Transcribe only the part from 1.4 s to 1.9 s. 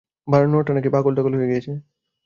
গিয়েছিল।